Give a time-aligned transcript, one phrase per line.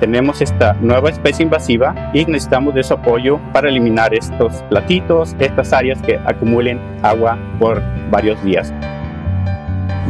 [0.00, 5.72] tenemos esta nueva especie invasiva y necesitamos de su apoyo para eliminar estos platitos, estas
[5.72, 8.72] áreas que acumulen agua por varios días.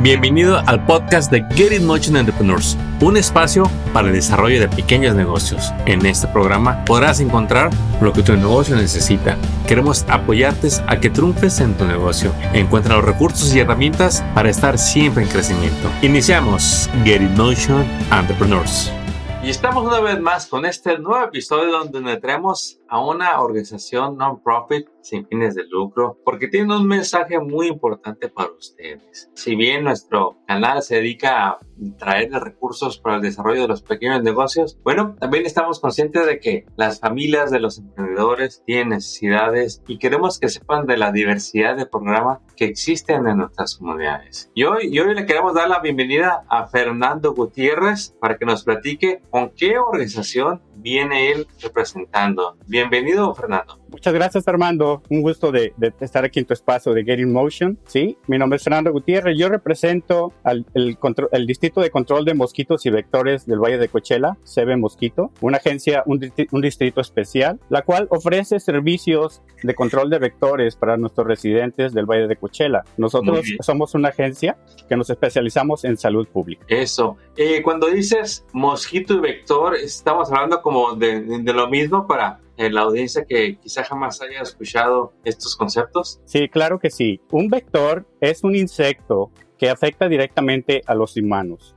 [0.00, 5.16] Bienvenido al podcast de Get In Motion Entrepreneurs, un espacio para el desarrollo de pequeños
[5.16, 5.72] negocios.
[5.86, 7.70] En este programa podrás encontrar
[8.00, 9.36] lo que tu negocio necesita.
[9.66, 12.32] Queremos apoyarte a que triunfes en tu negocio.
[12.52, 15.90] Encuentra los recursos y herramientas para estar siempre en crecimiento.
[16.02, 18.92] Iniciamos Get In Motion Entrepreneurs.
[19.40, 24.88] Y estamos una vez más con este nuevo episodio donde traemos a una organización non-profit
[25.02, 29.30] sin fines de lucro porque tiene un mensaje muy importante para ustedes.
[29.34, 31.58] Si bien nuestro canal se dedica a
[31.98, 36.66] traer recursos para el desarrollo de los pequeños negocios, bueno, también estamos conscientes de que
[36.76, 41.86] las familias de los emprendedores tienen necesidades y queremos que sepan de la diversidad de
[41.86, 44.50] programas que existen en nuestras comunidades.
[44.54, 48.64] Y hoy, y hoy le queremos dar la bienvenida a Fernando Gutiérrez para que nos
[48.64, 52.56] platique con qué organización viene él representando.
[52.66, 53.78] Bienvenido, Fernando.
[53.90, 55.02] Muchas gracias, Armando.
[55.08, 57.78] Un gusto de, estar aquí en tu espacio de Getting Motion.
[57.86, 59.38] Sí, mi nombre es Fernando Gutiérrez.
[59.38, 60.98] Yo represento al, el,
[61.32, 65.56] el, Distrito de Control de Mosquitos y Vectores del Valle de Coachella, CB Mosquito, una
[65.56, 66.20] agencia, un,
[66.60, 72.28] distrito especial, la cual ofrece servicios de control de vectores para nuestros residentes del Valle
[72.28, 72.84] de Coachella.
[72.96, 76.64] Nosotros somos una agencia que nos especializamos en salud pública.
[76.68, 77.16] Eso.
[77.36, 82.74] Eh, cuando dices mosquito y vector, estamos hablando como de, de lo mismo para en
[82.74, 86.20] la audiencia que quizá jamás haya escuchado estos conceptos?
[86.26, 87.22] Sí, claro que sí.
[87.30, 91.74] Un vector es un insecto que afecta directamente a los humanos.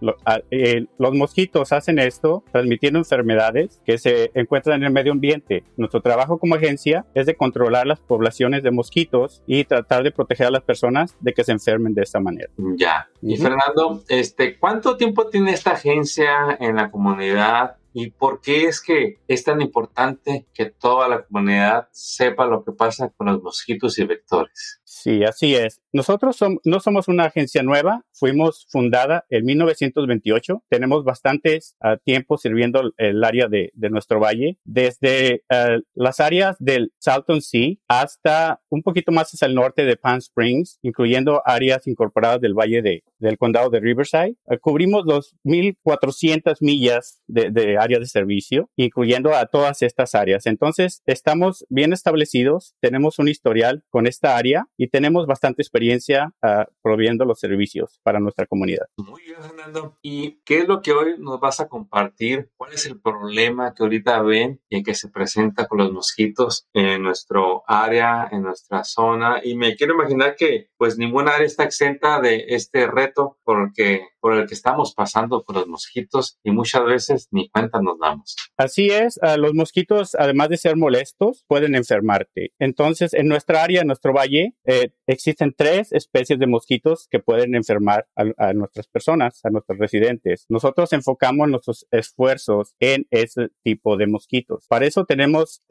[0.51, 5.63] Eh, los mosquitos hacen esto transmitiendo enfermedades que se encuentran en el medio ambiente.
[5.77, 10.47] Nuestro trabajo como agencia es de controlar las poblaciones de mosquitos y tratar de proteger
[10.47, 12.49] a las personas de que se enfermen de esta manera.
[12.75, 13.09] Ya.
[13.21, 17.77] Y Fernando, este, ¿cuánto tiempo tiene esta agencia en la comunidad?
[17.93, 22.71] ¿Y por qué es que es tan importante que toda la comunidad sepa lo que
[22.71, 24.80] pasa con los mosquitos y vectores?
[24.93, 25.79] Sí, así es.
[25.93, 33.23] Nosotros no somos una agencia nueva, fuimos fundada en 1928, tenemos bastantes uh, sirviendo el
[33.23, 39.31] área de, nuestro valle, desde ah, las áreas del Salton Sea hasta un poquito más
[39.33, 43.79] hacia el norte de Palm Springs, incluyendo áreas incorporadas del valle de, del condado de
[43.79, 44.35] Riverside.
[44.43, 50.45] Uh, cubrimos los 1.400 millas de, de área de servicio, incluyendo a todas estas áreas.
[50.45, 56.63] Entonces, estamos bien establecidos, tenemos un historial con esta área y tenemos bastante experiencia uh,
[56.81, 58.87] proviendo los servicios para nuestra comunidad.
[58.97, 59.95] Muy bien, Fernando.
[60.01, 62.49] ¿Y qué es lo que hoy nos vas a compartir?
[62.57, 67.03] ¿Cuál es el problema que ahorita ven y que se presenta con los mosquitos en
[67.03, 69.39] nuestro área, en nuestra zona?
[69.43, 74.35] Y me quiero imaginar que pues ninguna área está exenta de este reto porque por
[74.35, 78.35] el que estamos pasando con los mosquitos y muchas veces ni cuenta nos damos.
[78.55, 82.53] Así es, uh, los mosquitos, además de ser molestos, pueden enfermarte.
[82.59, 87.55] Entonces, en nuestra área, en nuestro valle, eh, existen tres especies de mosquitos que pueden
[87.55, 90.45] enfermar a, nuestras personas, a nuestros residentes.
[90.49, 94.65] Nosotros enfocamos nuestros esfuerzos en ese tipo de mosquitos.
[94.67, 95.63] Para eso tenemos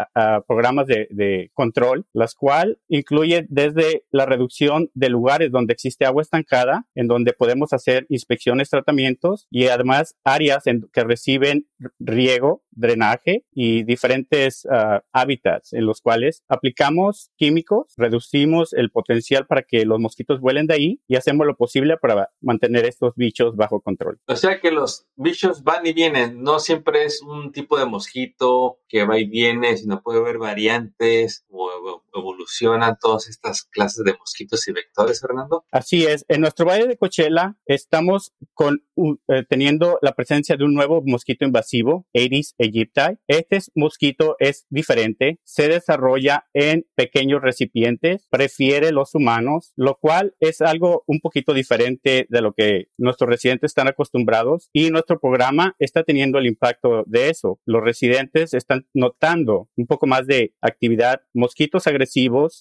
[0.47, 6.87] programas de, control, las cuales incluyen desde la reducción de lugares donde existe agua estancada,
[6.95, 8.40] en donde podemos hacer inspecciones,
[8.71, 11.67] tratamientos y además áreas en que reciben
[11.99, 19.63] riego, drenaje y diferentes ah, hábitats en los cuales aplicamos químicos, reducimos el potencial para
[19.63, 23.81] que los mosquitos vuelen de ahí y hacemos lo posible para mantener estos bichos bajo
[23.81, 24.19] control.
[24.27, 28.79] O sea que los bichos van y vienen, no siempre es un tipo de mosquito
[28.89, 34.67] que va y viene, sino puede haber variantes o evolucionan todas estas clases de mosquitos
[34.69, 35.65] y vectores, Fernando.
[35.71, 38.85] Así es, en nuestro valle de Coachella estamos con,
[39.29, 42.91] eh, teniendo la presencia de un nuevo mosquito invasivo, Aedes aegypti.
[43.29, 50.61] Este mosquito es diferente, se desarrolla en pequeños recipientes, prefiere los humanos, lo cual es
[50.61, 56.03] algo un poquito diferente de lo que nuestros residentes están acostumbrados y nuestro programa está
[56.03, 57.61] teniendo el impacto de eso.
[57.65, 62.00] Los residentes están notando un poco más de actividad, mosquitos agresivos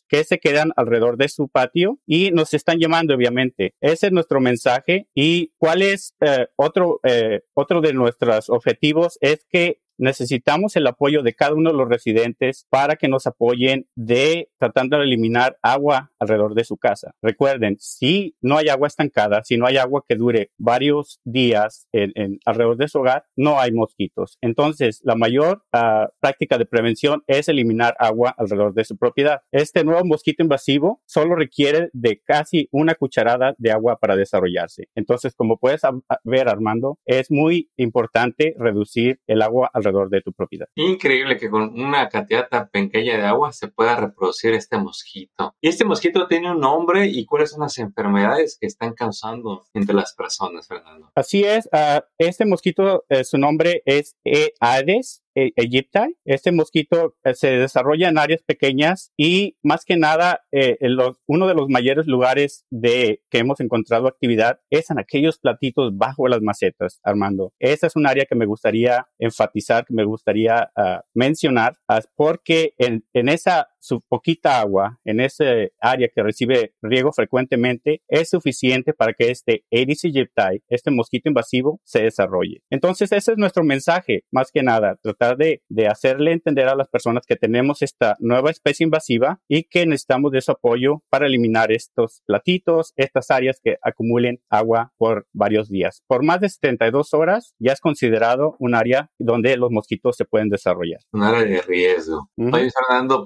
[0.07, 3.75] que se quedan alrededor de su patio y nos están llamando, obviamente.
[3.81, 9.45] Ese es nuestro mensaje y cuál es eh, otro, eh, otro de nuestros objetivos es
[9.50, 14.50] que necesitamos el apoyo de cada uno de los residentes para que nos apoyen de
[14.57, 17.13] tratando de eliminar agua alrededor de su casa.
[17.22, 22.40] Recuerden, si no hay agua estancada, si no hay agua que dure varios días en,
[22.46, 24.38] alrededor de su hogar, no hay mosquitos.
[24.42, 29.42] Entonces, la mayor ah, práctica de prevención es eliminar agua alrededor de su propiedad.
[29.52, 34.88] Este nuevo mosquito invasivo solo requiere de casi una cucharada de agua para desarrollarse.
[34.95, 35.81] Entonces, como puedes
[36.24, 40.68] ver, Armando, es muy importante reducir el agua alrededor de tu propiedad.
[40.75, 45.53] Increíble que con una cantidad tan pequeña de agua se pueda reproducir este mosquito.
[45.62, 49.95] ¿Y este mosquito tiene un nombre y cuáles son las enfermedades que están causando entre
[49.95, 51.12] las personas, Fernando?
[51.15, 54.53] Así es, uh, este mosquito, eh, su nombre es e.
[54.59, 56.15] Aedes e, aegypti.
[56.25, 60.77] Este mosquito eh, se desarrolla en áreas pequeñas y más que nada eh,
[61.27, 66.27] uno de los mayores lugares de que hemos encontrado actividad es en aquellos platitos bajo
[66.27, 67.53] las macetas, Armando.
[67.59, 72.74] Esa es un área que me gustaría enfatizar, que me gustaría ah, mencionar, ah, porque
[72.77, 78.94] en, en esa su poquita agua en ese área que recibe riego frecuentemente es suficiente
[78.94, 82.62] para que este Aedes aegypti, este mosquito invasivo, se desarrolle.
[82.70, 86.88] Entonces, ese es nuestro mensaje, más que nada, tratar de, de hacerle entender a las
[86.90, 91.72] personas que tenemos esta nueva especie invasiva y que necesitamos de su apoyo para eliminar
[91.72, 96.04] estos platitos, estas áreas que acumulen agua por varios días.
[96.08, 100.50] Por más de 72 horas ya es considerado un área donde los mosquitos se pueden
[100.50, 101.02] desarrollar.
[101.12, 102.30] Un área de riesgo.
[102.38, 103.26] Oye, Fernando,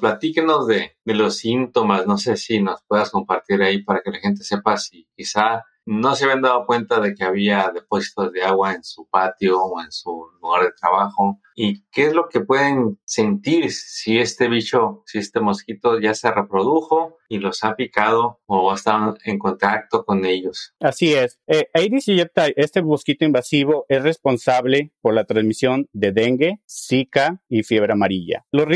[0.68, 4.44] de, de los síntomas, no sé si nos puedas compartir ahí para que la gente
[4.44, 8.84] sepa si quizá no se habían dado cuenta de que había depósitos de agua en
[8.84, 13.72] su patio o en su lugar de trabajo y qué es lo que pueden sentir
[13.72, 19.16] si este bicho, si este mosquito ya se reprodujo y los ha picado o están
[19.26, 20.74] en contacto con ellos.
[20.80, 21.40] Así es.
[21.48, 27.64] Eh, Aedes aegypti, este mosquito invasivo, es responsable por la transmisión de dengue, zika y
[27.64, 28.46] fiebre amarilla.
[28.52, 28.68] Los,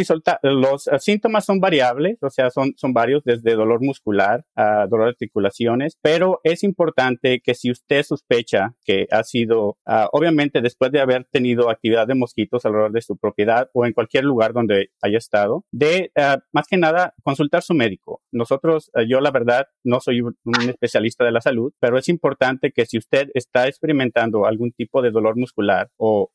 [0.42, 5.06] los eh, síntomas son variables, o sea, son, son varios, desde dolor muscular a dolor
[5.06, 10.92] de articulaciones, pero es importante que si usted sospecha que ha sido, ah, obviamente después
[10.92, 14.92] de haber tenido actividad de mosquitos, alrededor de su propiedad o en cualquier lugar donde
[15.02, 18.22] haya estado, de eh, más que nada consultar su médico.
[18.32, 20.36] Nosotros, eh, yo la verdad, no soy un,
[20.68, 25.12] especialista de la salud, pero es importante que si usted está experimentando algún tipo de
[25.12, 26.30] dolor muscular o,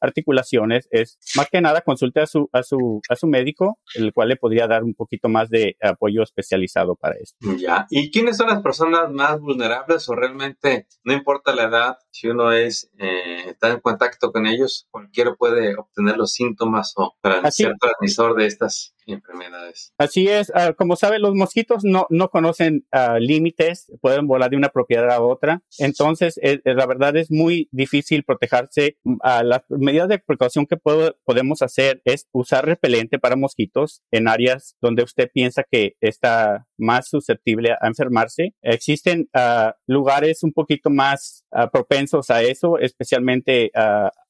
[0.00, 4.28] articulaciones, es más que nada consulte a su, a su, a su médico, el cual
[4.28, 7.36] le podría dar un poquito más de apoyo especializado para esto.
[7.56, 7.86] Ya.
[7.90, 12.52] ¿Y quiénes son las personas más vulnerables o realmente no importa la edad, si uno
[12.52, 17.16] es, eh, está en contacto con ellos, cualquiera puede obtener los síntomas o
[17.50, 19.92] ser transmisor de estas enfermedades.
[19.98, 24.56] Así es, ah, como sabe, los mosquitos no, no conocen ah, límites, pueden volar de
[24.56, 28.96] una propiedad a otra, entonces eh, eh, la verdad es muy difícil protegerse.
[29.22, 34.76] a las medidas de precaución que podemos hacer es usar repelente para mosquitos en áreas
[34.80, 38.54] donde usted piensa que está más susceptible a enfermarse.
[38.62, 43.70] Existen ah, lugares un poquito más propensos a eso, especialmente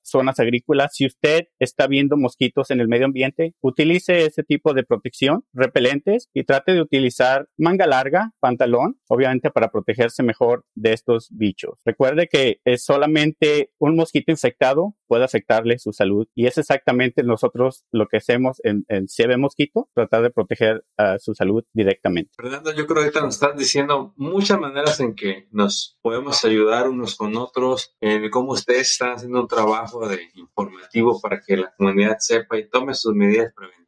[0.08, 0.94] zonas agrícolas.
[0.94, 6.28] Si usted está viendo mosquitos en el medio ambiente, utilice ese tipo de protección, repelentes,
[6.34, 11.78] y trate de utilizar manga larga, pantalón, obviamente para protegerse mejor de estos bichos.
[11.84, 17.84] Recuerde que es solamente un mosquito infectado puede afectarle su salud y es exactamente nosotros
[17.92, 19.06] lo que hacemos en, en
[19.40, 20.84] Mosquito, tratar de proteger
[21.18, 22.32] su salud directamente.
[22.36, 27.16] Fernando, yo creo que nos estás diciendo muchas maneras en que nos podemos ayudar unos
[27.16, 32.16] con otros, en cómo ustedes están haciendo un trabajo de informativo para que la comunidad
[32.18, 33.85] sepa y tome sus medidas preventivas.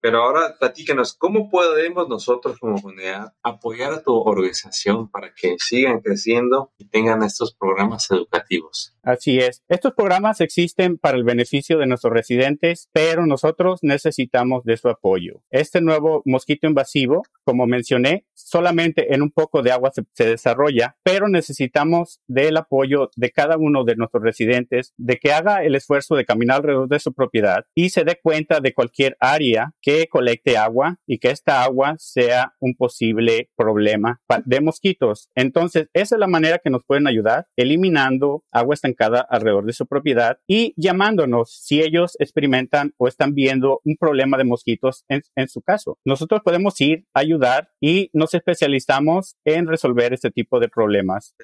[0.00, 6.00] Pero ahora platícanos, ¿cómo podemos nosotros como comunidad apoyar a tu organización para que sigan
[6.00, 8.96] creciendo y tengan estos programas educativos?
[9.02, 9.62] Así es.
[9.68, 15.42] Estos programas existen para el beneficio de nuestros residentes, pero nosotros necesitamos de su apoyo.
[15.50, 21.28] Este nuevo mosquito invasivo, como mencioné, solamente en un poco de agua se, desarrolla, pero
[21.28, 26.24] necesitamos del apoyo de cada uno de nuestros residentes, de que haga el esfuerzo de
[26.24, 29.41] caminar alrededor de su propiedad y se dé cuenta de cualquier área
[29.80, 35.28] que colecte agua y que esta agua sea un posible problema de mosquitos.
[35.34, 39.72] Entonces, esa es la manera que nos pueden ayudar, eliminando agua estancada cada alrededor de
[39.72, 45.22] su propiedad y llamándonos si ellos experimentan o están viendo un problema de mosquitos en,
[45.34, 45.98] en su caso.
[46.04, 51.34] Nosotros podemos ir, ayudar y nos especializamos en resolver este tipo de problemas.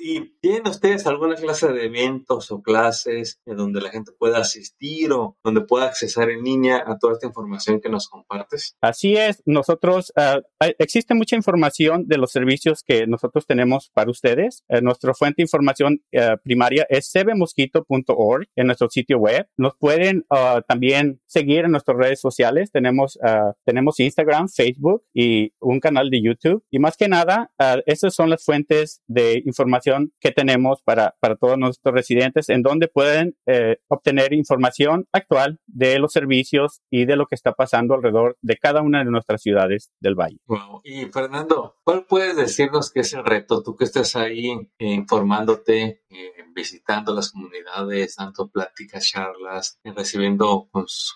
[0.00, 5.12] ¿Y tienen ustedes alguna clase de eventos o clases en donde la gente pueda asistir
[5.12, 8.76] o donde pueda accesar en línea a toda esta información que nos compartes?
[8.80, 10.40] Así es, nosotros, uh,
[10.78, 14.64] existe mucha información de los servicios que nosotros tenemos para ustedes.
[14.68, 19.46] Uh, nuestra fuente de información uh, primaria es sebemosquito.org en nuestro sitio web.
[19.56, 20.24] Nos pueden
[20.66, 22.70] también seguir en nuestras redes sociales.
[22.70, 23.18] Tenemos,
[23.64, 26.64] tenemos Instagram, Facebook y un canal de YouTube.
[26.70, 27.52] Y más que nada,
[27.86, 32.88] esas son las fuentes de información que tenemos para, para todos nuestros residentes en donde
[32.88, 38.36] pueden eh, obtener información actual de los servicios y de lo que está pasando alrededor
[38.42, 40.38] de cada una de nuestras ciudades del valle.
[40.84, 43.62] Y Fernando, ¿cuál puedes decirnos que es el reto?
[43.62, 50.68] Tú que estás ahí eh, informándote, eh, visitando las comunidades, dando pláticas, charlas, recibiendo,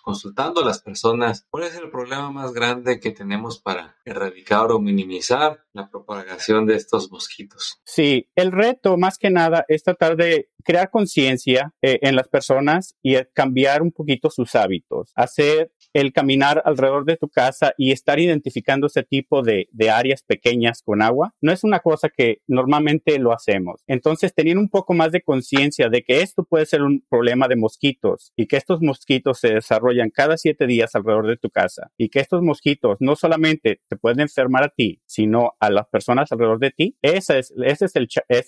[0.02, 1.46] consultando a las personas.
[1.50, 6.76] ¿Cuál es el problema más grande que tenemos para erradicar o minimizar la propagación de
[6.76, 7.80] estos mosquitos?
[7.84, 12.96] Sí, el reto más que nada es tratar de crear conciencia eh, en las personas
[13.02, 18.18] y cambiar un poquito sus hábitos, hacer el caminar alrededor de tu casa y estar
[18.18, 23.32] identificando ese tipo de, áreas pequeñas con agua, no es una cosa que normalmente lo
[23.32, 23.82] hacemos.
[23.86, 27.54] Entonces, teniendo un poco más de conciencia de que esto puede ser un problema de
[27.54, 32.08] mosquitos y que estos mosquitos se desarrollan cada siete días alrededor de tu casa y
[32.08, 36.58] que estos mosquitos no solamente te pueden enfermar a ti, sino a las personas alrededor
[36.58, 37.86] de ti, ese es, ese